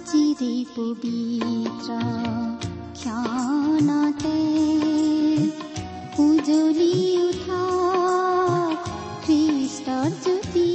[0.00, 1.96] আজিৰে পবিত্ৰ
[2.96, 4.38] ক্ষণতে
[6.18, 6.94] উজলি
[7.24, 7.60] উঠা
[9.24, 10.68] খ্ৰীষ্টৰ জ্যোতি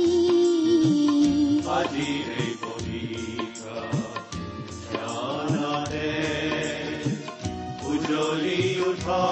[7.88, 9.23] উজ্বলি উঠা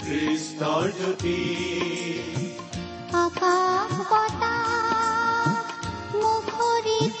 [0.00, 1.38] খ্ৰীষ্টৰ জ্যোতি
[3.16, 4.68] আকাশ বতাহ
[6.14, 7.20] মুখৰিত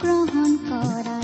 [0.00, 1.19] গ্ৰহণ কৰাই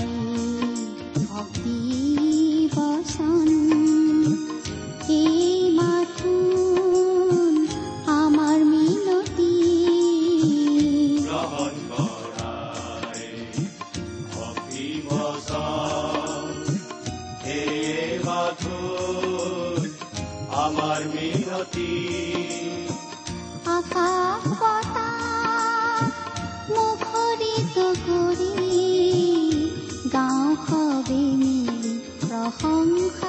[32.59, 33.26] প্ৰশংসা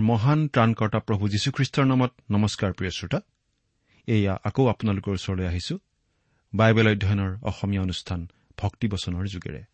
[0.00, 3.20] আমাৰ মহান ত্ৰাণকৰ্তা প্ৰভু যীশুখ্ৰীষ্টৰ নামত নমস্কাৰ প্ৰিয় শ্ৰোতা।
[4.06, 5.78] এয়া আকৌ আপোনালোকৰ ওচৰলৈ আহিছো
[6.54, 8.28] বাইবেল অধ্যয়নৰ অসমীয়া অনুষ্ঠান
[8.58, 9.64] ভক্তিবচনৰ যোগেৰে।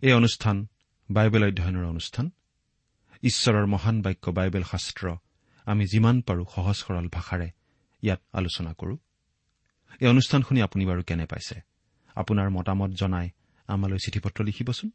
[0.00, 0.66] এই অনুষ্ঠান
[1.10, 2.30] বাইবেল অধ্যয়নৰ অনুষ্ঠান।
[3.22, 5.16] ঈশ্বৰৰ মহান বাক্য বাইবেল শাস্ত্ৰ
[5.64, 7.50] আমি যিমান পাৰো সহজ সৰল ভাষাৰে
[8.02, 8.96] ইয়াত আলোচনা কৰো।
[10.00, 11.60] এই অনুষ্ঠান শুনি আপুনি বাৰু কেনে পাইছে?
[12.14, 13.30] আপোনাৰ মতামত জনাই
[13.66, 14.90] আমালৈ চিঠি পত্ৰ লিখিবচোন।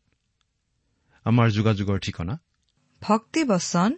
[1.24, 2.40] আমাৰ যোগাযোগৰ ঠিকনা।
[3.02, 3.98] ভক্তিবচন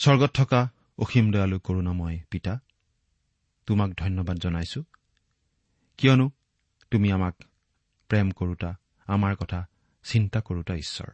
[0.00, 0.68] স্বৰ্গত থকা
[0.98, 2.58] অসীম দয়ালু কৰোণাময় পিতা
[3.66, 4.84] তোমাক ধন্যবাদ জনাইছো।
[5.98, 6.30] কিয়নো
[6.90, 7.34] তুমি আমাক
[8.08, 8.76] প্ৰেম কৰোতা
[9.06, 9.66] আমাৰ কথা
[10.02, 11.10] চিন্তা কৰোতা ঈশ্বৰ।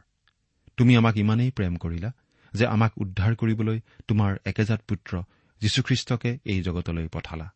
[0.76, 2.12] তুমি আমাক ইমানেই প্ৰেম কৰিলা
[2.54, 5.22] যে আমাক উদ্ধাৰ কৰিবলৈ তোমাৰ একেজাত পুত্ৰ
[5.60, 7.52] যীশুখ্ৰীষ্টকে এই জগতলৈ পঠালা।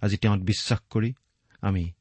[0.00, 1.14] আজি তেওঁত বিশ্বাস কৰি
[1.60, 1.92] আমি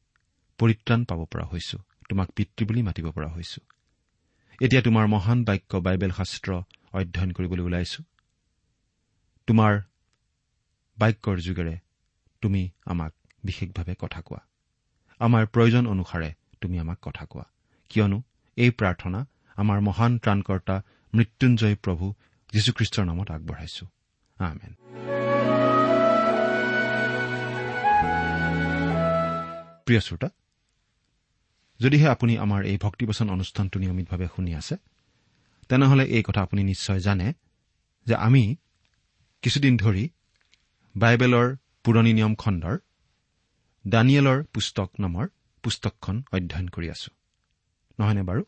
[0.57, 1.77] পৰিত্ৰাণ পাব পৰা হৈছো
[2.09, 3.61] তোমাক পিতৃ বুলি মাতিব পৰা হৈছো।
[4.61, 6.53] এতিয়া তোমাৰ মহান বাক্য বাইবেল শাস্ত্ৰ
[6.93, 8.03] অধ্যয়ন কৰিবলৈ ওলাইছো।
[9.47, 9.81] তোমাৰ
[10.97, 11.77] বাক্যৰ যোগেৰে
[12.41, 13.13] তুমি আমাক
[13.43, 14.39] বিশেষভাৱে কথা কোৱা।
[15.19, 17.45] আমাৰ প্ৰয়োজন অনুসাৰে তুমি আমাক কথা কোৱা।
[17.89, 18.23] কিয়নো
[18.55, 19.25] এই প্ৰাৰ্থনা
[19.55, 20.81] আমাৰ মহান ত্ৰাণকৰ্তা
[21.13, 22.13] মৃত্যুঞ্জয় প্ৰভু
[22.53, 23.85] যীশুখ্ৰীষ্টৰ নামত আগবঢ়াইছো।
[24.37, 24.73] আমেন।
[29.85, 30.29] প্ৰিয় শ্ৰোতা
[31.79, 34.75] যদিহে আপুনি আমাৰ এই ভক্তিবচন অনুষ্ঠানটো নিয়মিতভাৱে শুনি আছে
[35.69, 37.33] তেনেহলে এই কথা আপুনি নিশ্চয় জানে
[38.05, 38.55] যে আমি
[39.45, 40.03] কিছুদিন ধৰি
[40.95, 41.47] বাইবেলৰ
[41.83, 42.77] পুৰণি নিয়ম খণ্ডৰ
[43.87, 45.25] দানিয়েলৰ পুস্তক নামৰ
[45.63, 47.09] পুস্তকখন অধ্যয়ন কৰি আছো।
[47.99, 48.41] নহয়নে বাৰু?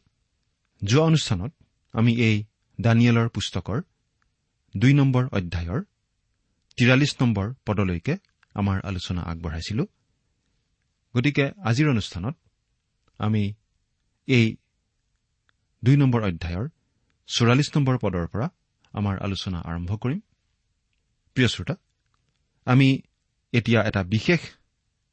[0.81, 1.51] যোৱা অনুষ্ঠানত
[1.93, 2.37] আমি এই
[2.81, 3.81] দানিয়েলৰ পুস্তকৰ
[4.77, 5.81] দুই নম্বৰ অধ্যায়ৰ
[6.77, 8.13] তিৰাল্লিছ নম্বৰ পদলৈকে
[8.53, 9.83] আমাৰ আলোচনা আগবঢ়াইছিলো।
[11.15, 12.35] গতিকে আজিৰ অনুষ্ঠানত
[13.17, 13.43] আমি
[14.27, 14.45] এই
[15.83, 16.65] দুই নম্বৰ অধ্যায়ৰ
[17.27, 18.47] চৌৰাল্লিছ নম্বৰ পদৰ পৰা
[18.93, 20.21] আমাৰ আলোচনা আৰম্ভ কৰিম।
[21.37, 21.75] প্ৰিয় শ্ৰোতা
[22.65, 23.01] আমি
[23.53, 24.39] এতিয়া এটা বিশেষ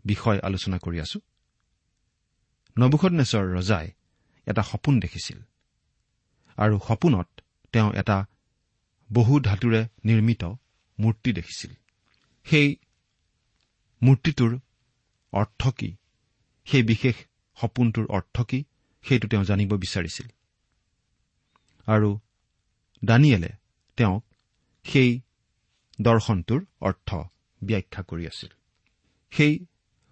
[0.04, 1.20] বিষয় আলোচনা কৰি আছো।
[2.78, 3.90] নবুখনেশ্বৰ ৰজাই
[4.46, 5.42] এটা সপোন দেখিছিল
[6.56, 7.40] আৰু সপোনত
[7.72, 8.26] তেওঁ এটা
[9.12, 10.44] বহু ধাতুৰে নিৰ্মিত
[10.98, 11.70] মূৰ্তি দেখিছিল।
[12.44, 12.76] সেই
[14.02, 14.58] মূৰ্তিটোৰ
[15.32, 15.96] অৰ্থ কি?
[16.64, 17.14] সেই বিশেষ
[17.60, 18.64] সপোনটোৰ অৰ্থ কি?
[19.08, 20.28] সেইটো তেওঁ জানিব বিচাৰিছিল।
[21.86, 22.20] আৰু
[23.04, 23.48] দানিয়েলে
[23.96, 24.24] তেওঁক
[24.84, 25.20] সেই
[26.02, 27.14] দৰ্শনটোৰ অৰ্থ
[27.64, 28.50] ব্যাখ্যা কৰি আছিল।
[29.30, 29.66] সেই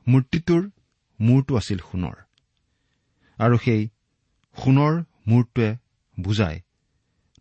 [0.09, 0.71] মূৰ্তিটোৰ
[1.21, 2.17] মূৰটো আছিল সোণৰ।
[3.39, 3.89] আৰু সেই
[4.57, 5.69] সোণৰ মূৰটোৱে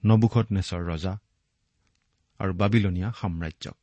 [0.05, 1.17] নবুখত নেচৰ ৰজা
[2.39, 3.77] আৰু বাবিলনীয়া সাম্ৰাজ্যক।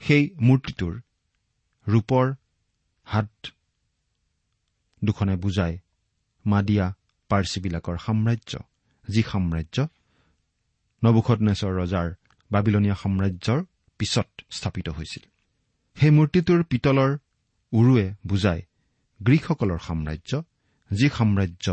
[0.00, 0.94] সেই মূৰ্তিটোৰ
[1.88, 2.34] ৰূপৰ
[3.04, 3.30] হাত
[5.04, 5.78] দুখনে বুজায়
[6.46, 6.94] মাদিয়া
[7.28, 8.52] পাৰ্চীবিলাকৰ সাম্ৰাজ্য
[9.08, 9.88] যি সাম্ৰাজ্য
[11.04, 12.08] নবুখত নেচৰ ৰজাৰ
[12.50, 13.64] বাবিলনীয়া সাম্ৰাজ্যৰ
[13.98, 15.24] পিছত স্থাপিত হৈছিল।
[15.96, 17.18] সেই মূৰ্তিটোৰ পিতলৰ
[17.72, 18.62] উৰুৱে বুজায়
[19.20, 20.42] গ্ৰীকসকলৰ সাম্ৰাজ্য
[20.90, 21.66] যি সাম্ৰাজ্য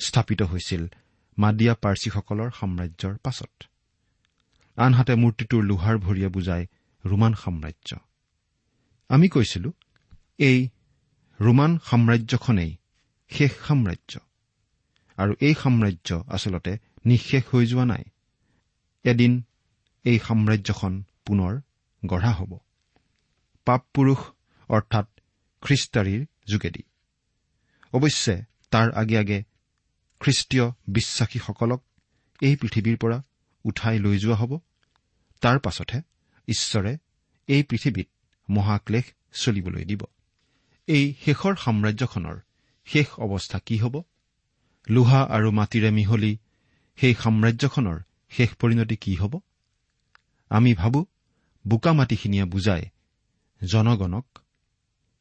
[0.00, 0.82] স্থাপিত হৈছিল
[1.38, 3.52] মাদিয়া পাৰ্চীসকলৰ সাম্ৰাজ্যৰ পাছত।
[4.76, 6.66] আনহাতে মূৰ্তিটোৰ লোহাৰ ভৰিয়ে বুজায়
[7.04, 7.90] ৰোমান সাম্ৰাজ্য।
[9.08, 9.72] আমি কৈছিলো
[10.38, 10.68] এই
[11.40, 12.76] ৰোমান সাম্ৰাজ্যখনেই
[13.30, 14.12] শেষ সাম্ৰাজ্য।
[15.18, 18.04] আৰু এই সাম্ৰাজ্য আচলতে নিঃশেষ হৈ যোৱা নাই।
[19.04, 19.42] এদিন
[20.04, 21.60] এই সাম্ৰাজ্যখন পুনৰ
[22.06, 22.58] গঢ়া হ'ব।
[23.64, 24.18] পাপ পুৰুষ
[24.68, 25.06] অৰ্থাৎ
[25.62, 26.82] খ্ৰীষ্টাৰীৰ যোগেদি।
[27.92, 29.42] অৱশ্যে তাৰ আগে আগে
[30.20, 31.84] খ্ৰীষ্টীয় বিশ্বাসীসকলক
[32.42, 33.22] এই পৃথিৱীৰ পৰা
[33.64, 34.58] উঠাই লৈ যোৱা হ'ব।
[35.40, 36.02] তাৰ পাছতহে
[36.48, 36.98] ঈশ্বৰে
[37.48, 38.08] এই পৃথিৱীত
[38.50, 40.02] মহাক্লেশ চলিবলৈ দিব।
[40.86, 42.40] এই শেষৰ সাম্ৰাজ্যখনৰ
[42.84, 44.02] শেষ অৱস্থা কি হ'ব?
[44.88, 46.38] লোহা আৰু মাটিৰে মিহলি
[46.96, 48.00] সেই সাম্ৰাজ্যখনৰ
[48.30, 49.40] শেষ পৰিণতি কি হ'ব?
[50.50, 51.00] আমি ভাবো
[51.64, 52.86] বোকা মাটিখিনিয়ে বুজায়
[53.60, 54.26] জনগণক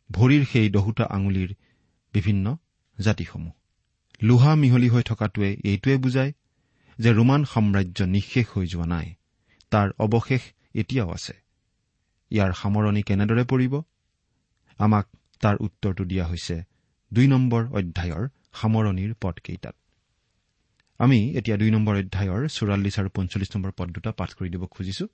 [0.10, 1.50] ভৰিৰ সেই দহোটা আঙুলিৰ
[2.14, 2.46] বিভিন্ন
[2.98, 3.54] জাতিসমূহ।
[4.22, 6.32] লোহা মিহলি হৈ থকাটোৱে এইটোৱে বুজায়
[7.00, 9.08] যে ৰোমান সাম্ৰাজ্য নিঃশেষ হৈ যোৱা নাই
[9.72, 10.44] তাৰ অৱশেষ
[10.82, 11.36] এতিয়াও আছে।
[12.32, 13.74] ইয়াৰ সামৰণি কেনেদৰে পৰিব?
[14.80, 15.06] আমাক
[15.42, 16.56] তাৰ উত্তৰটো দিয়া হৈছে
[17.12, 18.24] দুই নম্বৰ অধ্যায়ৰ
[18.60, 19.76] সামৰণিৰ পদকেইটাত
[21.00, 25.06] আমি এতিয়া দুই নম্বৰ অধ্যায়ৰ চৌৰাল্লিছ আৰু পঞ্চল্লিছ নম্বৰ পদ দুটা পাঠ কৰি দিব খুজিছো।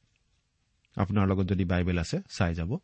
[0.96, 2.78] আপোনাৰ লগত যদি বাইবেল আছে চাই যাব।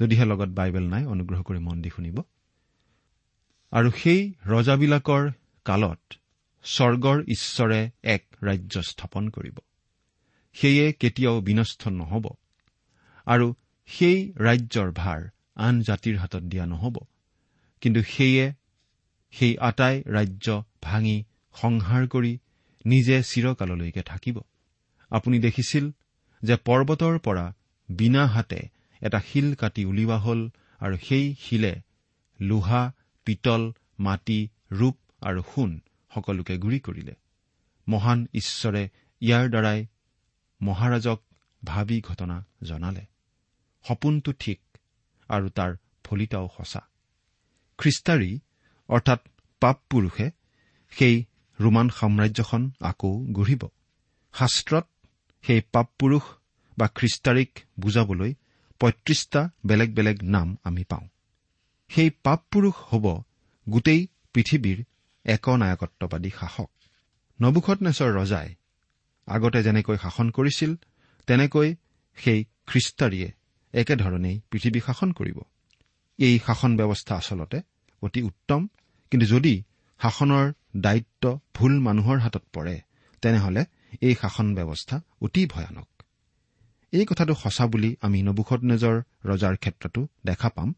[0.00, 2.22] যদিহে লগত বাইবেল নাই অনুগ্ৰহ কৰি মন দি শুনিব।
[3.70, 5.30] আৰু সেই ৰজাবিলাকৰ
[5.64, 6.14] কালত
[6.62, 9.58] স্বৰ্গৰ ঈশ্বৰে এক ৰাজ্য স্থাপন কৰিব।
[10.52, 12.28] সেয়ে কেতিয়াও বিনষ্ট নহ'ব।
[13.26, 13.54] আৰু
[13.86, 16.96] সেই ৰাজ্যৰ ভাৰ আন জাতিৰ হাতত দিয়া নহ'ব।
[17.80, 18.52] কিন্তু সেয়ে
[19.30, 22.38] সেই আটাই ৰাজ্য ভাঙি সংহাৰ কৰি
[22.86, 24.40] নিজে চিৰকাললৈকে থাকিব।
[25.10, 25.90] আপুনি দেখিছিল
[26.42, 27.54] যে পৰ্বতৰ পৰা
[27.88, 28.60] বিনা হাতে
[29.02, 31.80] এটা শিল কাটি উলিওৱা হল আৰু সেই শিলে
[32.40, 32.92] লোহা
[33.24, 35.80] পিতল মাটি ৰূপ আৰু সোণ
[36.14, 37.14] সকলোকে গুৰি কৰিলে।
[37.88, 38.88] মহান ঈশ্বৰে
[39.20, 39.86] ইয়াৰ দ্বাৰাই
[40.62, 41.22] মহাৰাজক
[41.64, 43.06] ভাবি ঘটনা জনালে।
[43.88, 44.60] সপোনটো ঠিক
[45.28, 46.80] আৰু তাৰ ফলিতাও সঁচা।
[47.78, 48.40] খ্ৰীষ্টাৰী
[48.88, 49.20] অৰ্থাৎ
[49.60, 50.30] পাপ পুৰুষে
[50.90, 51.24] সেই
[51.60, 53.62] ৰোমান সাম্ৰাজ্যখন আকৌ গঢ়িব।
[54.34, 54.86] শাস্ত্ৰত
[55.44, 56.24] সেই পাপ পুৰুষ
[56.78, 58.34] বা খ্ৰীষ্টাৰীক বুজাবলৈ
[58.80, 61.06] পঁয়ত্ৰিশটা বেলেগ বেলেগ নাম আমি পাওঁ।
[61.90, 63.04] সেই পাপ পুৰুষ হ'ব
[63.66, 64.00] গোটেই
[64.34, 64.78] পৃথিৱীৰ
[65.24, 66.70] একনায়কত্ববাদী শাসক।
[67.40, 67.78] নবুখত
[68.18, 68.48] ৰজাই
[69.26, 70.70] আগতে যেনেকৈ শাসন কৰিছিল
[71.26, 71.68] তেনেকৈ
[72.18, 73.28] সেই খ্ৰীষ্টাৰীয়ে
[73.74, 75.38] একেধৰণেই পৃথিৱী শাসন কৰিব।
[76.18, 77.58] এই শাসন ব্যৱস্থা আচলতে
[78.02, 78.60] অতি উত্তম
[79.10, 79.54] কিন্তু যদি
[80.00, 80.46] শাসনৰ
[80.76, 82.80] দায়িত্ব ভুল মানুহৰ হাতত পৰে
[83.22, 83.62] তেনেহলে
[84.00, 85.88] এই শাসন ব্যৱস্থা অতি ভয়ানক।
[86.92, 90.74] এই কথাটো সঁচা বুলি আমি নবুখত নেজৰ ৰজাৰ ক্ষেত্ৰতো দেখা পাম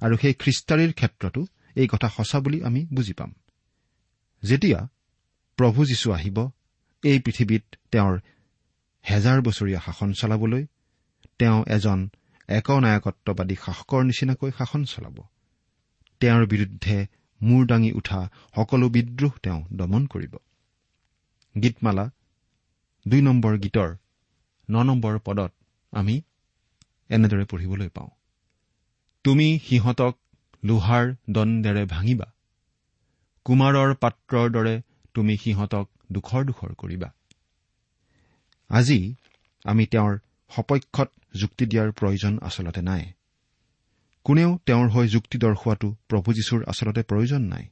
[0.00, 3.34] আৰু সেই খ্ৰীষ্টাৰীৰ ক্ষেত্ৰতো এই কথা সঁচা বুলি আমি বুজি পাম।
[4.42, 4.88] যেতিয়া
[5.56, 6.50] প্ৰভু যীশু আহিব
[7.04, 8.14] এই পৃথিৱীত তেওঁৰ
[9.04, 10.66] হেজাৰ বছৰীয়া শাসন চলাবলৈ
[11.38, 12.08] তেওঁ এজন
[12.48, 15.16] একনায়কত্ববাদী শাসকৰ নিচিনাকৈ শাসন চলাব।
[16.20, 17.06] তেওঁৰ বিৰুদ্ধে
[17.42, 20.36] মূৰ দাঙি উঠা সকলো বিদ্ৰোহ তেওঁ দমন কৰিব।
[21.62, 22.10] গীতমালা
[23.06, 23.90] দুই নম্বৰ গীতৰ
[24.70, 25.52] ন নম্বৰ পদত
[25.92, 26.22] আমি
[27.10, 28.10] এনেদৰে পঢ়িবলৈ পাওঁ।
[29.24, 30.18] তুমি সিহঁতক
[30.64, 32.32] লোহাৰ দণ্ডেৰে ভাঙিবা।
[33.44, 34.82] কুমাৰৰ পাত্ৰৰ দৰে
[35.14, 37.08] তুমি সিহঁতক দুখৰ দুখৰ কৰিবা।
[38.70, 39.14] আজি
[39.64, 40.18] আমি তেওঁৰ
[40.50, 43.12] সপক্ষত যুক্তি দিয়াৰ প্ৰয়োজন আচলতে নাই।
[44.24, 47.64] কোনেও তেওঁৰ হৈ যুক্তি দৰ্শোৱাটো প্ৰভু যীশুৰ আচলতে প্ৰয়োজন নাই।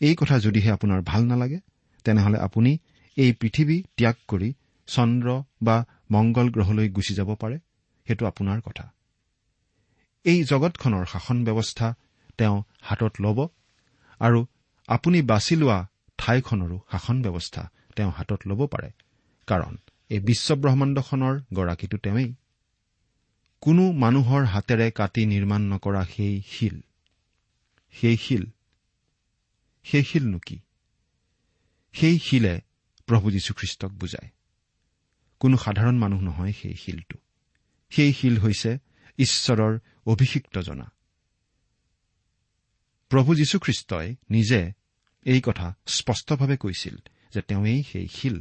[0.00, 1.60] এই কথা যদিহে আপোনাৰ ভাল নালাগে
[2.04, 2.78] তেনেহলে আপুনি
[3.16, 4.54] এই পৃথিৱী ত্যাগ কৰি
[4.86, 5.28] চন্দ্ৰ
[5.62, 5.76] বা
[6.10, 7.58] মংগল গ্ৰহলৈ গুচি যাব পাৰে
[8.06, 8.84] সেইটো আপোনাৰ কথা।
[10.24, 11.94] এই জগতখনৰ শাসন ব্যৱস্থা
[12.38, 13.48] তেওঁ হাতত ল'ব
[14.20, 14.46] আৰু
[14.88, 15.78] আপুনি বাছি লোৱা
[16.18, 18.90] ঠাইখনৰো শাসন ব্যৱস্থা তেওঁ হাতত ল'ব পাৰে
[19.46, 19.76] কাৰণ
[20.10, 22.34] এই বিশ্বব্ৰহ্মাণ্ডখনৰ গৰাকীটো তেওঁই
[23.60, 26.80] কোনো মানুহৰ হাতেৰে কাটি নিৰ্মাণ নকৰা সেই শিল।
[27.94, 28.44] সেই শিল।
[29.82, 30.58] সেই শিলনো কি?
[31.92, 32.60] সেই শিলে
[33.10, 34.28] প্ৰভু যীশুখ্ৰীষ্টক বুজায়।
[35.40, 37.18] কোনো সাধাৰণ মানুহ নহয় সেই শিলটো।
[37.90, 38.78] সেই শিল হৈছে
[39.18, 40.92] ঈশ্বৰৰ অভিষিক্ত জনা।
[43.08, 44.72] প্ৰভু যীশুখ্ৰীষ্টই নিজে
[45.24, 46.96] এই কথা স্পষ্টভাৱে কৈছিল
[47.34, 48.40] যে তেওঁৱেই সেই শিল।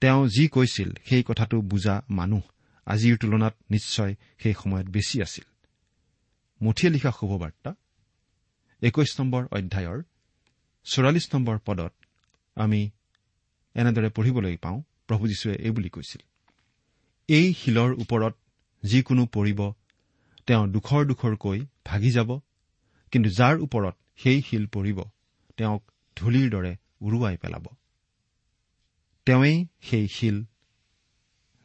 [0.00, 2.40] তেওঁ যি কৈছিল সেই কথাটো বুজা মানুহ
[2.86, 5.44] আজিৰ তুলনাত নিশ্চয় সেই সময়ত বেছি আছিল।
[6.62, 7.74] মুঠিয়ে লিখা শুভবাৰ্তা
[8.82, 10.02] একৈশ নম্বৰ অধ্যায়ৰ
[10.84, 11.92] চৌৰাল্লিছ নম্বৰ পদত
[12.54, 12.90] আমি
[13.74, 16.22] এনেদৰে পঢ়িবলৈ পাওঁ প্ৰভু যীশুৱে এই বুলি কৈছিল।
[17.28, 18.34] এই শিলৰ ওপৰত
[18.82, 19.60] যিকোনো পৰিব
[20.46, 22.30] তেওঁ দুখৰ দুখৰকৈ ভাগি যাব
[23.12, 24.98] কিন্তু যাৰ ওপৰত সেই শিল পৰিব
[25.56, 25.82] তেওঁক
[26.16, 27.64] ধূলিৰ দৰে উৰুৱাই পেলাব।
[29.26, 30.36] তেওঁৱেই সেই শিল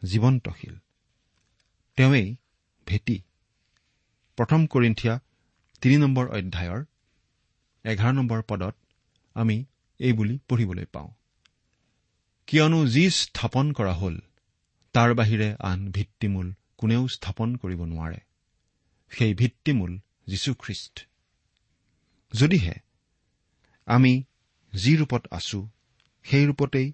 [0.03, 0.75] জীৱন্ত শিল।
[1.97, 2.35] তেওঁৱেই
[2.87, 3.17] ভেটি।
[4.37, 5.19] প্ৰথম কৰিন্ঠিয়া
[5.81, 6.81] তিনি নম্বৰ অধ্যায়ৰ
[7.85, 8.75] এঘাৰ নম্বৰ পদত
[9.35, 9.65] আমি
[9.99, 11.09] এই বুলি পঢ়িবলৈ পাওঁ।
[12.47, 14.19] কিয়নো যি স্থাপন কৰা হ'ল
[14.93, 18.17] তাৰ বাহিৰে আন ভিত্তিমূল কোনেও স্থাপন কৰিব নোৱাৰে।
[19.09, 21.07] সেই ভিত্তিমূল যীশুখ্ৰীষ্ট।
[22.33, 22.73] যদিহে
[23.85, 24.23] আমি
[24.75, 25.67] যি ৰূপত আছো
[26.23, 26.93] সেই ৰূপতেই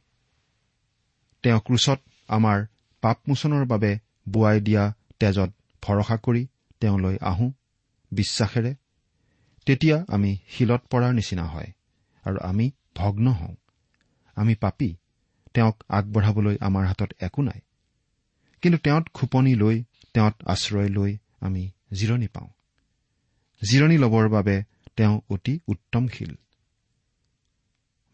[1.44, 2.66] তেওঁ ক্ৰুচত আমাৰ
[3.02, 5.50] পাপমোচনৰ বাবে বোৱাই দিয়া তেজত
[5.82, 6.48] ভৰসা কৰি
[6.80, 7.52] তেওঁলৈ আহোঁ
[8.12, 8.76] বিশ্বাসেৰে
[9.66, 11.74] তেতিয়া আমি শিলত পৰাৰ নিচিনা হয়
[12.24, 13.56] আৰু আমি ভগ্ন হওঁ।
[14.36, 14.96] আমি পাপী
[15.54, 17.60] তেওঁক আগবঢ়াবলৈ আমাৰ হাতত একো নাই।
[18.62, 19.84] কিন্তু তেওঁত খোপনি লৈ
[20.14, 22.50] তেওঁত আশ্ৰয় লৈ আমি জিৰণি পাওঁ।
[23.62, 24.64] জিৰণি ল'বৰ বাবে
[24.96, 26.36] তেওঁ অতি উত্তমশীল।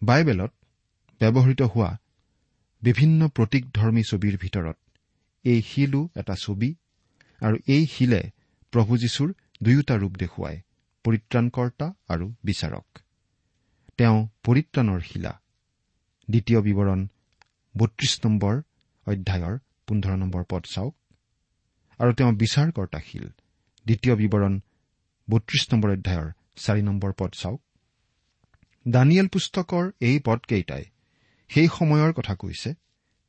[0.01, 0.51] বাইবেলত
[1.21, 1.97] ব্যৱহৃত হোৱা
[2.81, 4.77] বিভিন্ন প্ৰতীকধৰ্মী ছবিৰ ভিতৰত
[5.43, 6.75] এই শিলো এটা ছবি
[7.41, 8.21] আৰু এই শিলে
[8.73, 9.29] প্ৰভু যীশুৰ
[9.63, 10.59] দুয়োটা ৰূপ দেখুৱায়
[11.05, 12.87] পৰিত্ৰাণকৰ্তা আৰু বিচাৰক।
[13.97, 15.33] তেওঁ পৰিত্ৰাণৰ শিলা।
[16.29, 17.07] দ্বিতীয় বিৱৰণ
[17.79, 18.55] বত্ৰিশ নম্বৰ
[19.07, 19.55] অধ্যায়ৰ
[19.87, 20.93] পোন্ধৰ নম্বৰ পদ চাওক।
[21.99, 23.25] আৰু তেওঁ বিচাৰকৰ্তাশীল
[23.85, 24.53] দ্বিতীয় বিৱৰণ
[25.27, 27.61] বত্ৰিশ নম্বৰ অধ্যায়ৰ চাৰি নম্বৰ পদ চাওক।
[28.85, 30.85] দানিয়েল পুস্তকৰ এই পদকেইটাই
[31.49, 32.69] সেই সময়ৰ কথা কৈছে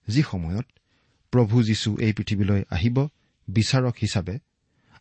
[0.08, 0.66] যি সময়ত
[1.32, 2.96] প্ৰভু যীশু এই পৃথিৱীলৈ আহিব
[3.48, 4.34] বিচাৰক হিচাপে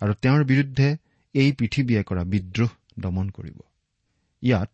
[0.02, 0.88] আৰু তেওঁৰ বিৰুদ্ধে
[1.36, 3.58] এই পৃথিৱীয়ে কৰা বিদ্ৰোহ দমন কৰিব।
[4.42, 4.70] ইয়াত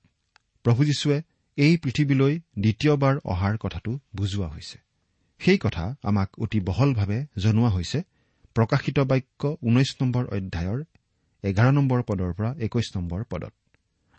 [0.65, 1.17] প্ৰভু যীশুৱে
[1.57, 4.77] এই পৃথিৱীলৈ দ্বিতীয়বাৰ অহাৰ কথাটো বুজোৱা হৈছে।
[5.41, 7.99] সেই কথা আমাক অতি বহলভাৱে জনোৱা হৈছে।
[8.55, 10.79] প্ৰকাশিত বাক্য ঊনৈশ নম্বৰ অধ্যায়ৰ
[11.43, 13.53] এঘাৰ নম্বৰ পদৰ পৰা একৈশ নম্বৰ পদত।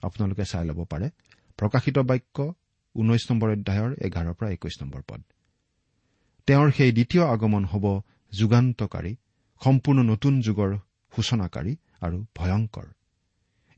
[0.03, 1.11] আপোনালোকে চাই ল'ব পাৰে।
[1.59, 2.55] প্ৰকাশিত বাক্য
[2.95, 5.21] ঊনৈশ নম্বৰ অধ্যায়ৰ এঘাৰৰ পৰা একৈশ নম্বৰ পদ।
[6.47, 7.85] তেওঁৰ সেই দ্বিতীয় আগমন হ'ব
[8.33, 9.17] যুগান্তকাৰী
[9.61, 10.71] সম্পূৰ্ণ নতুন যুগৰ
[11.13, 12.87] সূচনাকাৰী আৰু ভয়ংকৰ।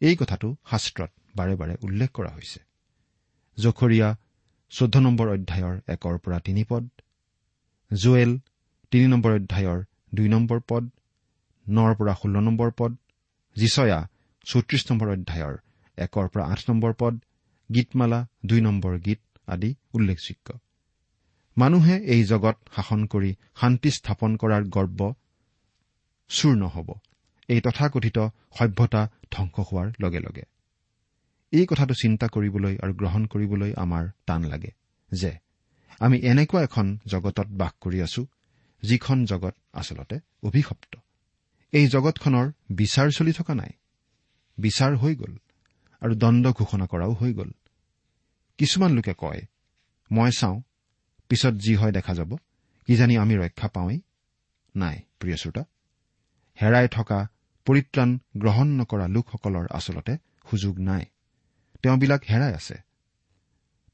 [0.01, 2.68] এই কথাটো শাস্ত্ৰত বাৰে বাৰে উল্লেখ কৰা হৈছে।
[3.59, 4.09] জখৰীয়া
[4.73, 6.85] চৈধ্য নম্বৰ অধ্যায়ৰ একৰ পৰা তিনি পদ।
[7.91, 8.33] জুৱেল
[8.93, 9.79] তিনি নম্বৰ অধ্যায়ৰ
[10.15, 10.85] দুই নম্বৰ পদ।
[11.67, 12.93] নৰ পৰা ষোল্ল নম্বৰ পদ।
[13.57, 13.99] জিচয়া
[14.47, 15.55] চৌত্ৰিশ নম্বৰ অধ্যায়ৰ
[15.99, 17.15] একৰ পৰা আঠ নম্বৰ পদ।
[17.75, 20.49] গীতমালা দুই নম্বৰ গীত আদি উল্লেখযোগ্য।
[21.57, 25.01] মানুহে এই জগত শাসন কৰি শান্তি স্থাপন কৰাৰ গৰ্ব
[26.31, 26.89] চূৰ নহ'ব
[27.49, 28.19] এই তথাকথিত
[28.59, 30.45] সভ্যতা ধ্বংস হোৱাৰ লগে লগে।
[31.53, 34.71] এই কথাটো চিন্তা কৰিবলৈ আৰু গ্ৰহণ কৰিবলৈ আমাৰ টান লাগে
[35.13, 35.33] যে
[36.01, 38.27] আমি এনেকুৱা এখন জগতত বাস কৰি আছো
[38.83, 40.93] যিখন জগত আচলতে অভিশপ্ত।
[41.73, 43.73] এই জগতখনৰ বিচাৰ চলি থকা নাই।
[44.59, 45.35] বিচাৰ হৈ গ'ল
[46.03, 47.51] আৰু দণ্ড ঘোষণা কৰাও হৈ গ'ল।
[48.59, 49.43] কিছুমান লোকে কয়
[50.13, 50.63] মই চাওঁ
[51.29, 52.37] পিছত যি হয় দেখা যাব
[52.87, 54.01] কিজানি আমি ৰক্ষা পাওঁৱেই?
[54.77, 55.65] নাই প্ৰিয় শ্ৰোতা।
[56.63, 57.29] হেৰাই থকা
[57.67, 60.17] পৰিত্ৰাণ গ্ৰহণ নকৰা লোকসকলৰ আচলতে
[60.51, 61.05] সুযোগ নাই।
[61.83, 62.75] তেওঁবিলাক হেৰাই আছে।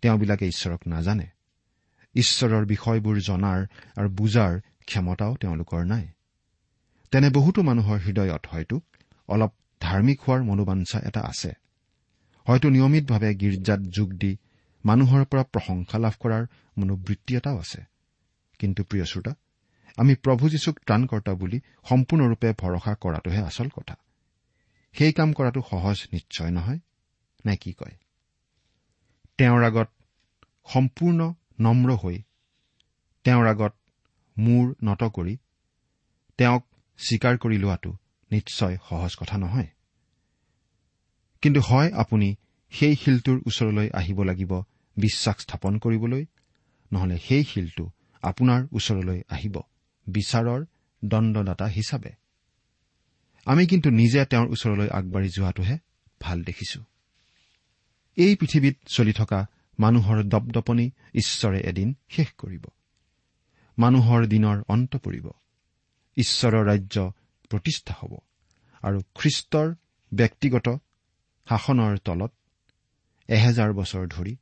[0.02, 1.26] তেওঁবিলাকে ঈশ্বৰক নাজানে।
[2.14, 6.08] ঈশ্বৰৰ বিষয়বোৰ জনাৰ আৰু বুজাৰ ক্ষমতাও তেওঁলোকৰ নাই।
[7.10, 8.80] তেনে বহুতো মানুহৰ হৃদয়ত হয়তো
[9.28, 11.52] অলপ ধাৰ্মিক হোৱাৰ মনোবাঞ্ছা এটা আছে।
[12.48, 14.36] হয়তো নিয়মিতভাৱে গীৰ্জাত যোগ দি
[14.84, 16.46] মানুহৰ পৰা প্ৰশংসা লাভ কৰাৰ
[16.78, 17.82] মনোবৃত্তি এটাও আছে।
[18.58, 19.34] কিন্তু প্ৰিয় শ্ৰোতা
[19.96, 23.96] আমি প্ৰভু যীশুক ত্ৰাণকৰ্তা বুলি সম্পূৰ্ণৰূপে ভৰসা কৰাটোহে আচল কথা।
[24.92, 26.78] সেই কাম কৰাটো সহজ নিশ্চয় নহয়।
[27.46, 27.96] নে কি কয়?
[29.38, 29.88] তেওঁৰ আগত
[30.72, 32.22] সম্পূৰ্ণ নম্ৰ হৈ
[33.24, 33.74] তেওঁৰ আগত
[34.38, 35.36] মূৰ নত কৰি
[36.38, 36.62] তেওঁক
[36.98, 37.96] স্বীকাৰ কৰি লোৱাটো
[38.30, 39.66] নিশ্চয় সহজ কথা নহয়।
[41.42, 42.36] কিন্তু হয় আপুনি
[42.70, 44.62] সেই শিলটোৰ ওচৰলৈ আহিব লাগিব
[44.96, 46.26] বিশ্বাস স্থাপন কৰিবলৈ
[46.92, 47.90] নহলে সেই শিলটো
[48.22, 49.60] আপোনাৰ ওচৰলৈ আহিব
[50.06, 50.64] বিচাৰৰ
[51.04, 52.12] দণ্ডদাতা হিচাপে।
[53.46, 55.78] আমি কিন্তু নিজে তেওঁৰ ওচৰলৈ আগবাঢ়ি যোৱাটোহে
[56.20, 56.84] ভাল দেখিছো।
[58.16, 59.46] এই পৃথিৱীত চলি থকা
[59.78, 62.64] মানুহৰ দপদপনি ঈশ্বৰে এদিন শেষ কৰিব।
[63.78, 65.26] মানুহৰ দিনৰ অন্ত পৰিব।
[66.16, 66.96] ঈশ্বৰৰ ৰাজ্য
[67.50, 68.12] প্ৰতিষ্ঠা হ'ব
[68.82, 69.74] আৰু খ্ৰীষ্টৰ
[70.12, 70.66] ব্যক্তিগত
[71.46, 72.32] শাসনৰ তলত
[73.28, 74.36] এহেজাৰ বছৰ ধৰি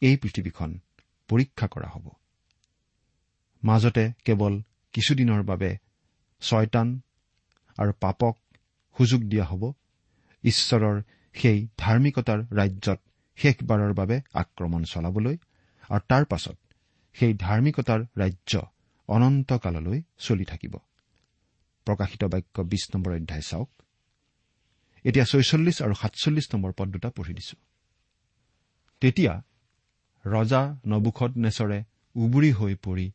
[0.00, 0.70] এই পৃথিৱীখন
[1.28, 2.06] পৰীক্ষা কৰা হ'ব।
[3.64, 5.70] মাজতে কেৱল কিছুদিনৰ বাবে
[6.42, 6.88] ছয়তান
[7.78, 8.34] আৰু পাপক
[8.98, 9.72] সুযোগ দিয়া হ'ব।
[10.44, 11.02] ঈশ্বৰৰ
[11.34, 13.00] সেই ধাৰ্মিকতাৰ ৰাজ্যত
[13.38, 15.36] শেষবাৰৰ বাবে আক্ৰমণ চলাবলৈ
[15.90, 16.56] আৰু তাৰ পাছত
[17.16, 18.52] সেই ধাৰ্মিকতাৰ ৰাজ্য
[19.08, 20.74] অনন্তকাললৈ চলি থাকিব।
[21.86, 23.70] প্ৰকাশিত বাক্য বিশ নম্বৰ অধ্যায় চাওক।
[25.04, 27.56] এতিয়া ছয়চল্লিছ আৰু সাতচল্লিছ নম্বৰ পদ দুটা পঢ়ি দিছো।
[29.02, 29.32] তেতিয়া
[30.24, 31.78] ৰজা নবুখত নেচৰে
[32.16, 33.06] উবুৰি হৈ পৰি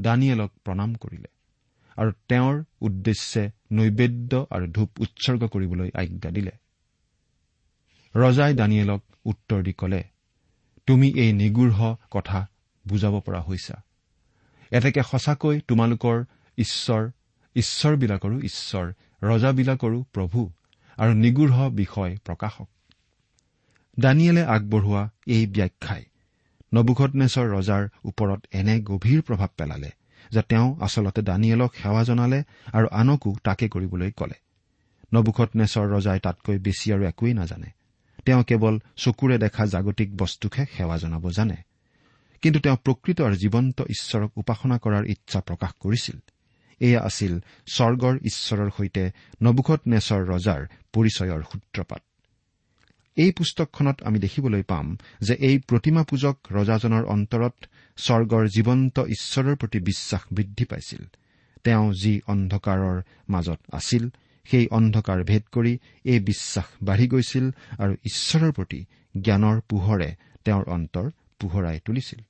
[0.00, 1.30] দানিয়েলক প্ৰণাম কৰিলে
[1.96, 3.42] আৰু তেওঁৰ উদ্দেশ্যে
[3.72, 6.52] নৈবেদ্য আৰু ধূপ উৎসৰ্গ কৰিবলৈ আজ্ঞা দিলে।
[8.14, 10.04] ৰজাই দানিয়েলক উত্তৰ দি কলে
[10.86, 12.48] তুমি এই নিগূঢ় কথা
[12.88, 13.82] বুজাব পৰা হৈছা।
[14.70, 16.24] এতেকে সঁচাকৈ তোমালোকৰ
[16.58, 17.10] ঈশ্বৰ
[17.56, 18.92] ঈশ্বৰবিলাকৰো ঈশ্বৰ
[19.22, 20.50] ৰজাবিলাকৰো প্ৰভু
[20.96, 22.68] আৰু নিগূঢ় বিষয় প্ৰকাশক।
[24.00, 26.04] দানিয়েলে আগবঢ়োৱা এই ব্যাখ্যাই
[26.74, 29.90] নবুখতনেশ্বৰ ৰজাৰ ওপৰত এনে গভীৰ প্ৰভাৱ পেলালে
[30.30, 34.34] যে তেওঁ আচলতে দানিয়েলক সেৱা জনালে আৰু আনকো তাকে কৰিবলৈ কলে।
[35.14, 37.79] নবুখতনেশ্বৰ ৰজাই তাতকৈ বেছি আৰু একোৱেই নাজানে।
[38.24, 41.56] তেওঁ কেৱল চকুৰে দেখা জাগতিক বস্তুকহে সেৱা জনাব জানে।
[42.42, 46.18] কিন্তু তেওঁ প্ৰকৃত আৰু জীৱন্ত ঈশ্বৰক উপাসনা কৰাৰ ইচ্ছা প্ৰকাশ কৰিছিল।
[46.80, 47.40] এয়া আছিল
[47.74, 49.04] স্বৰ্গৰ ঈশ্বৰৰ সৈতে
[49.42, 50.60] নবুখত নেচৰ ৰজাৰ
[50.92, 52.02] পৰিচয়ৰ সূত্ৰপাত।
[53.16, 54.86] এই পুস্তকখনত আমি দেখিবলৈ পাম
[55.20, 57.54] যে এই প্ৰতিমা পূজক ৰজাজনৰ অন্তৰত
[57.96, 61.02] স্বৰ্গৰ জীৱন্ত ঈশ্বৰৰ প্ৰতি বিশ্বাস বৃদ্ধি পাইছিল।
[61.64, 64.10] তেওঁ যি অন্ধকাৰৰ মাজত আছিল
[64.50, 65.72] সেই অন্ধকাৰ ভেদ কৰি
[66.04, 67.46] এই বিশ্বাস বাঢ়ি গৈছিল
[67.78, 68.80] আৰু ঈশ্বৰৰ প্ৰতি
[69.14, 70.08] জ্ঞানৰ পোহৰে
[70.46, 71.06] তেওঁৰ অন্তৰ
[71.40, 72.20] পোহৰাই তুলিছিল।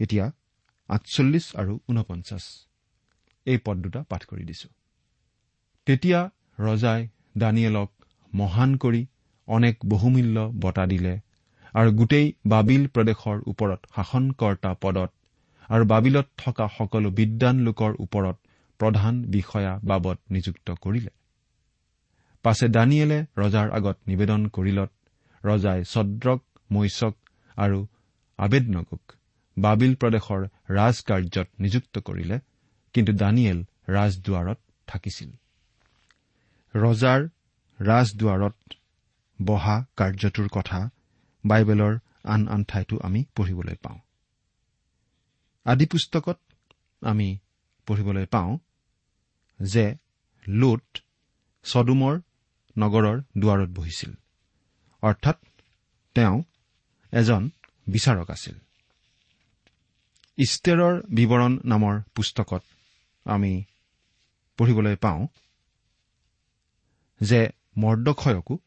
[0.00, 0.26] এতিয়া
[0.88, 2.44] আঠচল্লিছ আৰু ঊনপঞ্চাছ।
[3.46, 4.68] এই পদ দুটা পাঠ কৰি দিছো।
[5.86, 6.20] তেতিয়া
[6.58, 7.00] ৰজাই
[7.38, 7.90] দানিয়েলক
[8.32, 9.02] মহান কৰি
[9.48, 11.14] অনেক বহুমূল্য বঁটা দিলে
[11.74, 15.10] আৰু গোটেই বাবিল প্ৰদেশৰ ওপৰত শাসনকৰ্তা পদত
[15.70, 18.36] আৰু বাবিলত থকা সকলো বিদ্বান লোকৰ ওপৰত
[18.80, 21.12] প্ৰধান বিষয়া বাবদ নিযুক্ত কৰিলে।
[22.44, 24.90] পাছে দানিয়েলে ৰজাৰ আগত নিবেদন কৰিলত
[25.44, 26.40] ৰজাই ছদ্ৰক
[26.70, 27.14] মৈচক
[27.56, 27.78] আৰু
[28.38, 29.04] আবেদনগুক
[29.56, 32.36] বাবিল প্ৰদেশৰ ৰাজকাৰ্যত নিযুক্ত কৰিলে
[32.94, 35.30] কিন্তু দানিয়েল ৰাজদুৱাৰত থাকিছিল।
[36.74, 37.20] ৰজাৰ
[37.78, 38.56] ৰাজদুৱাৰত
[39.38, 40.80] বহা কাৰ্যটোৰ কথা
[41.44, 43.98] বাইবেলৰ আন আন ঠাইতো আমি পঢ়িবলৈ পাওঁ।
[45.66, 46.38] আদি পুস্তকত
[47.02, 47.28] আমি
[47.88, 48.50] পঢ়িবলৈ পাওঁ
[49.62, 49.96] যে
[50.48, 50.98] লোট
[51.64, 52.20] ছডুমৰ
[52.78, 54.14] নগৰৰ দুৱাৰত বহিছিল।
[55.02, 55.36] অৰ্থাৎ
[56.14, 56.42] তেওঁ
[57.12, 57.50] এজন
[57.88, 58.54] বিচাৰক আছিল।
[60.36, 62.62] ইষ্টেৰৰ বিৱৰণ নামৰ পুস্তকত
[63.24, 63.64] আমি
[64.56, 65.26] পঢ়িবলৈ পাওঁ
[67.22, 68.58] যে মৰ্দক্ষয়কো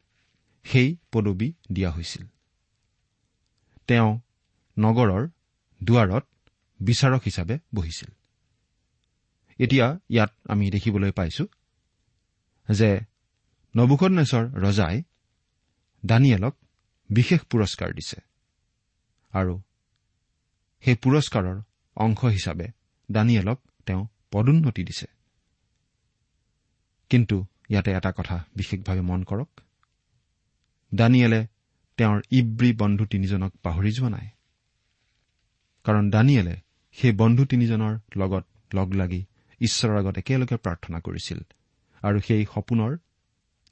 [0.64, 2.26] সেই পদবী দিয়া হৈছিল।
[3.86, 4.20] তেওঁ
[4.78, 5.28] নগৰৰ
[5.84, 6.26] দুৱাৰত
[6.80, 8.23] বিচাৰক হিচাপে বহিছিল।
[9.58, 11.46] এতিয়া ইয়াত আমি দেখিবলৈ পাইছো
[12.72, 13.00] যে
[13.76, 15.02] নবুকনেশ্বৰ ৰজাই
[16.06, 16.56] দানিয়েলক
[17.10, 18.20] বিশেষ পুৰস্কাৰ দিছে
[19.32, 19.60] আৰু
[20.80, 21.62] সেই পুৰস্কাৰৰ
[21.96, 22.66] অংশ হিচাপে
[23.12, 25.06] দানিয়েলক তেওঁ পদোন্নতি দিছে।
[27.10, 29.60] কিন্তু ইয়াতে এটা কথা বিশেষভাৱে মন কৰক।
[30.94, 31.46] দানিয়েলে
[31.96, 34.28] তেওঁৰ ইব্ৰী বন্ধু তিনিজনক পাহৰি যোৱা নাই।
[35.84, 36.56] কাৰণ দানিয়েলে
[36.92, 39.24] সেই বন্ধু তিনিজনৰ লগত লগ লাগি
[39.60, 41.40] ঈশ্বৰৰ আগত একেলগে প্ৰাৰ্থনা কৰিছিল
[42.02, 42.96] আৰু সেই সপোনৰ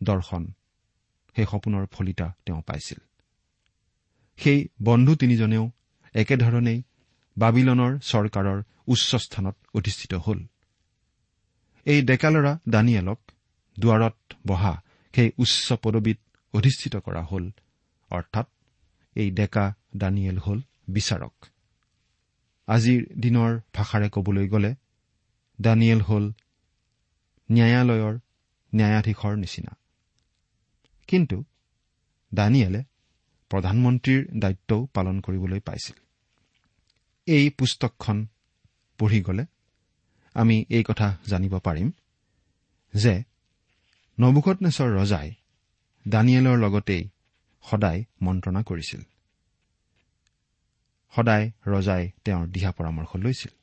[0.03, 0.53] দৰ্শন
[1.37, 2.99] সেই সপোনৰ ফলিতা তেওঁ পাইছিল।
[4.37, 5.71] সেই বন্ধু তিনিজনেও
[6.14, 6.83] একেধৰণেই
[7.38, 10.38] বাবিলনৰ চৰকাৰৰ উচ্চ স্থানত অধিষ্ঠিত হ'ল।
[11.87, 13.21] এই ডেকা ল'ৰা দানিয়েলক
[13.79, 14.16] দুৱাৰত
[14.47, 14.83] বহা
[15.14, 16.18] সেই উচ্চ পদবীত
[16.55, 17.51] অধিষ্ঠিত কৰা হ'ল
[18.11, 18.47] অৰ্থাৎ
[19.16, 21.35] এই ডেকা দানিয়েল হ'ল বিচাৰক।
[22.68, 24.75] আজিৰ দিনৰ ভাষাৰে ক'বলৈ গ'লে
[25.62, 26.25] দানিয়েল হ'ল
[27.51, 28.14] ন্যায়ালয়ৰ
[28.75, 29.72] ন্যায়াধীশৰ নিচিনা।
[31.09, 31.44] কিন্তু
[32.35, 32.81] দানিয়েলে
[33.51, 35.96] প্ৰধানমন্ত্ৰীৰ দায়িত্বও পালন কৰিবলৈ পাইছিল।
[37.27, 38.27] এই পুস্তকখন
[38.98, 39.44] পঢ়ি গ'লে
[40.35, 41.88] আমি এই কথা জানিব পাৰিম
[42.94, 43.14] যে
[44.18, 45.29] নবুকতনেশ্বৰ ৰজাই
[46.09, 47.03] দানিয়েলৰ লগতেই
[47.64, 49.03] সদায় মন্ত্ৰণা কৰিছিল।
[51.12, 53.62] সদায় ৰজাই তেওঁৰ দিহা পৰামৰ্শ লৈছিল।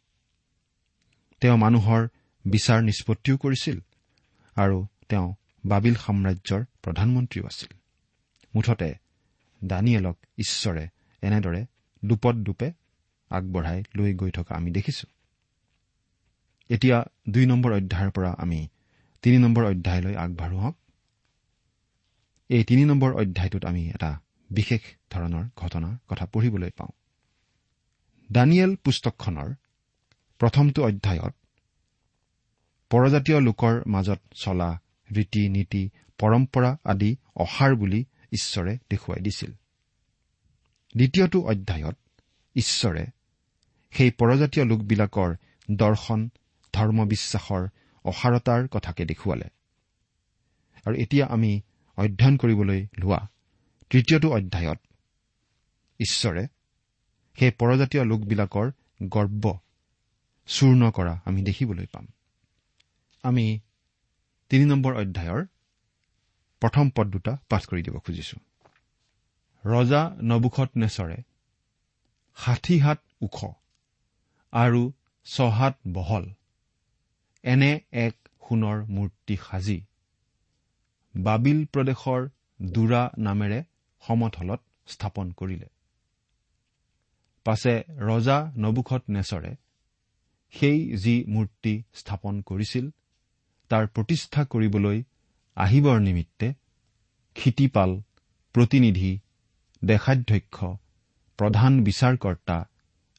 [1.41, 2.07] তেওঁ মানুহৰ
[2.45, 3.79] বিচাৰ নিষ্পত্তিও কৰিছিল
[4.55, 5.27] আৰু তেওঁ
[5.65, 7.71] বাবিল সাম্ৰাজ্যৰ প্ৰধানমন্ত্ৰীও আছিল।
[8.55, 8.95] মুঠতে
[9.65, 10.87] দানিয়েলক ঈশ্বৰে
[11.21, 11.65] এনেদৰে
[12.05, 12.71] দুপদ দুপে
[13.29, 15.07] আগবঢ়াই লৈ গৈ থকা আমি দেখিছো।
[16.69, 16.97] এতিয়া
[17.29, 18.67] দুই নম্বৰ অধ্যায়ৰ পৰা আমি
[19.21, 20.75] তিনি নম্বৰ অধ্যায়লৈ আগবাঢ়ো হওক
[22.49, 26.89] এই তিনি নম্বৰ অধ্যায়টোত আমি এটা বিশেষ ধৰণৰ ঘটনাৰ কথা পঢ়িবলৈ পাওঁ।
[28.31, 29.53] দানিয়েল পুস্তকখনৰ
[30.39, 31.33] প্ৰথমটো অধ্যায়ত
[32.91, 34.69] পৰজাতীয় লোকৰ মাজত চলা
[35.15, 39.51] ৰীতি নীতি পৰম্পৰা আদি অসাৰ বুলি ঈশ্বৰে দেখুৱাই দিছিল।
[40.95, 41.97] দ্বিতীয়টো অধ্যায়ত
[42.55, 43.05] ঈশ্বৰে
[43.91, 45.35] সেই পৰজাতীয় লোকবিলাকৰ
[45.71, 46.29] দৰ্শন
[46.73, 47.63] ধৰ্মবিশ্বাসৰ
[48.05, 49.47] অসাৰতাৰ কথাকে দেখুৱালে।
[50.85, 51.61] আৰু এতিয়া আমি
[51.97, 53.27] অধ্যয়ন কৰিবলৈ লোৱা
[53.89, 54.79] তৃতীয়টো অধ্যায়ত
[55.99, 56.47] ঈশ্বৰে
[57.39, 58.71] সেই পৰজাতীয় লোকবিলাকৰ
[59.03, 59.59] গৰ্ব
[60.49, 62.05] চূৰ্ণ কৰা আমি দেখিবলৈ পাম।
[63.23, 63.45] আমি
[64.51, 65.41] তিনি নম্বৰ অধ্যায়ৰ
[66.61, 68.37] প্ৰথম পদ দুটা পাঠ কৰি দিব খুজিছো।
[69.63, 71.19] ৰজা নবুখত নেচৰে
[72.37, 73.37] ষাঠি হাত ওখ
[74.53, 74.81] আৰু
[75.27, 76.25] ছহাত বহল
[77.43, 77.71] এনে
[78.05, 79.79] এক সোণৰ মূৰ্তি সাজি
[81.15, 82.21] বাবিল প্ৰদেশৰ
[82.59, 83.59] দুৰা নামেৰে
[84.03, 85.67] সমথলত স্থাপন কৰিলে।
[87.45, 87.73] পাছে
[88.09, 89.51] ৰজা নবুখত নেচৰে
[90.53, 92.85] সেই যি মূৰ্তি স্থাপন কৰিছিল
[93.71, 94.97] তাৰ প্ৰতিষ্ঠা কৰিবলৈ
[95.57, 96.47] আহিবৰ নিমিত্তে
[97.35, 97.89] ক্ষিতিপাল
[98.55, 99.11] প্ৰতিনিধি
[99.81, 100.57] দেশাধ্যক্ষ
[101.39, 102.57] প্ৰধান বিচাৰকৰ্তা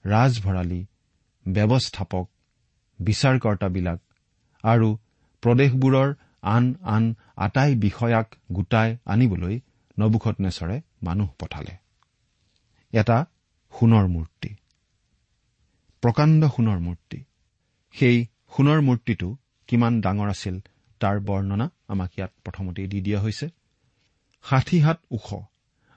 [0.05, 0.81] ৰাজভৰালী
[1.47, 2.27] ব্যৱস্থাপক
[2.99, 3.99] বিচাৰকৰ্তাবিলাক
[4.65, 4.89] আৰু
[5.43, 6.09] প্ৰদেশবোৰৰ
[6.43, 7.05] আন আন
[7.37, 9.61] আটাই বিষয়াক গোটাই আনিবলৈ
[9.99, 11.75] নবুখত নেচৰে মানুহ পঠালে।
[12.93, 13.19] এটা
[13.73, 14.51] সোণৰ মূৰ্তি।
[16.03, 17.19] প্ৰকাণ্ড সোণৰ মূৰ্তি।
[17.95, 18.19] সেই
[18.57, 19.29] সোণৰ মূৰ্তিটো
[19.69, 20.57] কিমান ডাঙৰ আছিল
[21.01, 23.47] তাৰ বৰ্ণনা আমাক ইয়াত প্ৰথমতেই দি দিয়া হৈছে।
[24.45, 25.29] ষাঠি হাত ওখ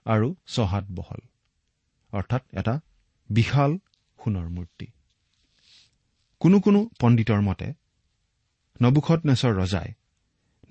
[0.05, 1.21] আৰু ছহাত বহল
[2.13, 2.73] অৰ্থাৎ এটা
[3.29, 3.71] বিশাল
[4.19, 4.87] সোণৰ মূৰ্তি।
[6.41, 7.67] কোনো কোনো পণ্ডিতৰ মতে
[8.81, 9.19] নবুখত
[9.53, 9.89] ৰজাই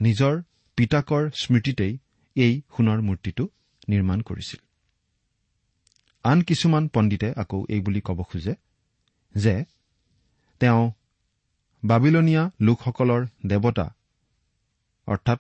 [0.01, 0.35] নিজৰ
[0.79, 1.95] পিতাকৰ স্মৃতিতেই
[2.37, 3.45] এই সোণৰ মূৰ্তিটো
[3.89, 4.61] নিৰ্মাণ কৰিছিল।
[6.25, 8.55] আন কিছুমান পণ্ডিতে আকৌ এই বুলি ক'ব খোজে
[9.35, 9.65] যে
[10.61, 10.93] তেওঁ
[11.85, 13.95] বাবিলনীয়া লোকসকলৰ দেৱতা
[15.07, 15.39] অৰ্থাৎ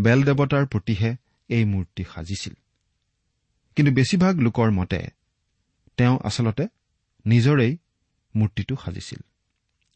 [0.00, 1.16] বেল দেৱতাৰ প্ৰতিহে
[1.48, 2.54] এই মূৰ্তি সাজিছিল।
[3.76, 5.08] কিন্তু বেছিভাগ লোকৰ মতে
[5.96, 6.68] তেওঁ আচলতে
[7.26, 7.76] নিজৰেই
[8.36, 9.20] মূৰ্তিটো সাজিছিল।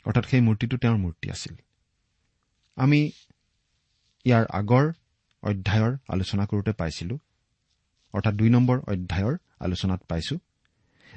[0.07, 1.55] অৰ্থাৎ সেই মূৰ্তিটো তেওঁৰ মূৰ্তি আছিল।
[2.77, 3.11] আমি
[4.25, 4.93] ইয়াৰ আগৰ
[5.43, 7.19] অধ্যায়ৰ আলোচনা কৰোঁতে পাইছিলো
[8.13, 10.39] অৰ্থাৎ দুই নম্বৰ অধ্যায়ৰ আলোচনাত পাইছো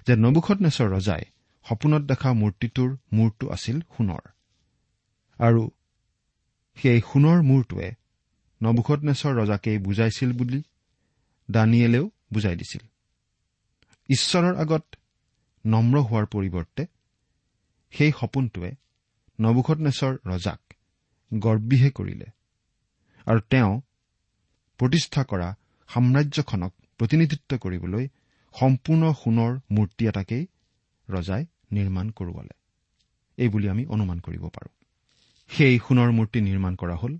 [0.07, 1.23] যে নবুখত ৰজাই
[1.65, 4.23] সপোনত দেখা মূৰ্তিটোৰ মূৰটো আছিল সোণৰ।
[5.39, 5.63] আৰু
[6.77, 7.89] সেই সোণৰ মূৰটোৱে
[8.61, 10.59] নবুখত নেচৰ ৰজাকেই বুজাইছিল বুলি
[11.49, 12.83] দানিয়েলেও বুজাই দিছিল।
[14.09, 14.85] ঈশ্বৰৰ আগত
[15.65, 16.83] নম্ৰ হোৱাৰ পৰিৱৰ্তে
[17.93, 18.71] সেই সপোনটোৱে
[19.39, 20.61] নবুখত নেচৰ ৰজাক
[21.31, 22.27] গৰ্বীহে কৰিলে
[23.27, 23.71] আৰু তেওঁ
[24.79, 25.49] প্ৰতিষ্ঠা কৰা
[25.89, 28.05] সাম্ৰাজ্যখনক প্ৰতিনিধিত্ব কৰিবলৈ
[28.55, 30.43] সম্পূৰ্ণ সোণৰ মূৰ্তি এটাকেই
[31.09, 32.53] ৰজাই নিৰ্মাণ কৰোৱালে।
[33.37, 34.73] এইবুলি আমি অনুমান কৰিব পাৰোঁ।
[35.49, 37.17] সেই সোণৰ মূৰ্তি নিৰ্মাণ কৰা হ'ল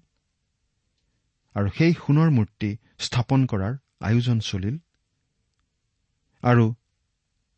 [1.56, 4.78] আৰু সেই সোণৰ মূৰ্তি স্থাপন কৰাৰ আয়োজন চলিল
[6.44, 6.74] আৰু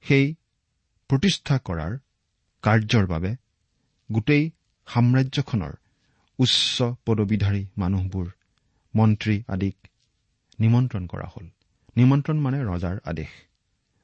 [0.05, 0.35] সেই
[1.09, 1.97] প্ৰতিষ্ঠা কৰাৰ
[2.63, 3.35] কাৰ্যৰ বাবে
[4.11, 4.51] গোটেই
[4.87, 5.73] সাম্ৰাজ্যখনৰ
[6.39, 8.27] উচ্চ পদবীধাৰী মানুহবোৰ
[8.95, 9.77] মন্ত্ৰী আদিক
[10.59, 11.47] নিমন্ত্ৰণ কৰা হ'ল।
[11.95, 13.29] নিমন্ত্ৰণ মানে ৰজাৰ আদেশ।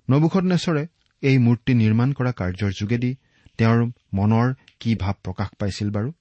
[0.09, 0.87] নবুখনেশ্বৰে
[1.23, 3.15] এই মূৰ্তি নিৰ্মাণ কৰা কাৰ্যৰ যোগেদি
[3.57, 3.79] তেওঁৰ
[4.13, 4.47] মনৰ
[4.79, 6.11] কি ভাৱ প্ৰকাশ পাইছিল বাৰু?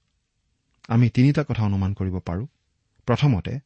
[0.88, 2.47] আমি তিনিটা কথা অনুমান কৰিব পাৰোঁ।
[3.07, 3.59] প্ৰথমতে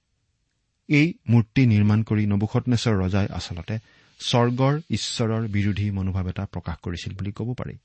[0.88, 3.79] এই মূৰ্তি নিৰ্মাণ কৰি নবুখনেশ্বৰ ৰজাই আচলতে
[4.20, 7.77] স্বৰ্গৰ ঈশ্বৰৰ বিৰোধী মনোভাৱ এটা প্ৰকাশ কৰিছিল বুলি ক'ব পাৰি।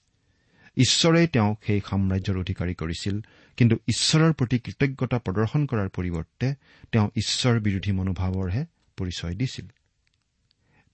[0.78, 3.16] ঈশ্বৰেই তেওঁক সেই সাম্ৰাজ্যৰ অধিকাৰী কৰিছিল
[3.58, 6.48] কিন্তু ঈশ্বৰৰ প্ৰতি কৃতজ্ঞতা প্ৰদৰ্শন কৰাৰ পৰিৱৰ্তে
[6.92, 8.66] তেওঁ ঈশ্বৰ বিৰোধী মনোভাৱৰহে
[8.98, 9.66] পৰিচয় দিছিল।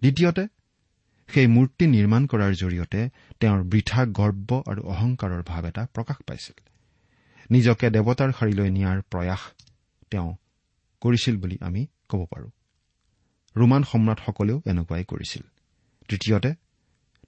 [0.01, 0.43] দ্বিতীয়তে
[1.29, 3.09] সেই মূৰ্তি নিৰ্মাণ কৰাৰ জৰিয়তে
[3.39, 6.55] তেওঁৰ বৃথা গৰ্ব আৰু অহংকাৰৰ ভাৱ এটা প্ৰকাশ পাইছিল।
[7.51, 9.41] নিজকে দেৱতাৰ শাৰীলৈ নিয়াৰ প্ৰয়াস
[10.11, 10.29] তেওঁ
[11.01, 12.49] কৰিছিল বুলি আমি ক'ব পাৰোঁ।
[13.55, 15.43] ৰোমান সম্ৰাটসকলেও এনেকুৱাই কৰিছিল।
[16.07, 16.51] তৃতীয়তে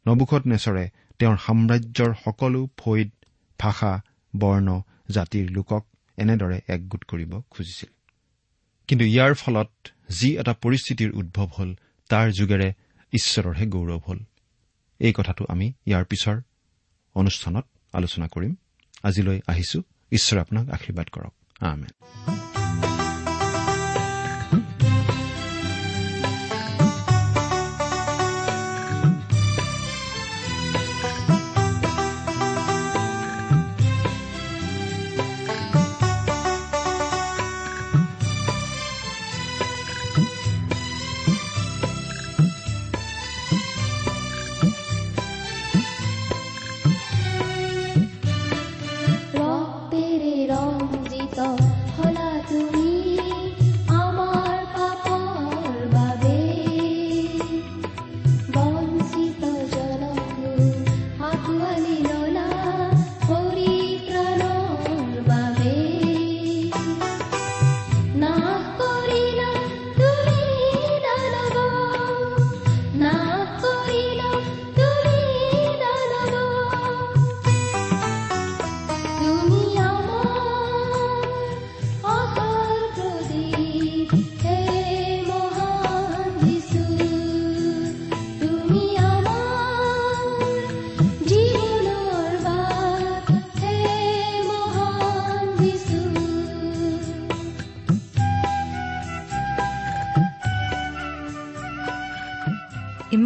[0.08, 0.86] নবুখত নেচৰে
[1.20, 3.10] তেওঁৰ সাম্ৰাজ্যৰ সকলো ফৈদ
[3.60, 4.02] ভাষা
[4.36, 5.84] বৰ্ণ জাতিৰ লোকক
[6.18, 7.90] এনেদৰে একগোট কৰিব খুজিছিল।
[8.88, 9.72] কিন্তু ইয়াৰ ফলত
[10.10, 11.76] যি এটা পৰিস্থিতিৰ উদ্ভৱ হ'ল
[12.10, 12.74] তাৰ যোগেৰে
[13.14, 14.20] ঈশ্বৰৰহে গৌৰৱ হ'ল।
[15.00, 16.42] এই কথাটো আমি ইয়াৰ পিছৰ
[17.16, 18.56] অনুষ্ঠানত আলোচনা কৰিম।
[19.04, 22.59] আজিলৈ আহিছো। ঈশ্বৰে আপোনাক আশীৰ্বাদ কৰক। আমেন।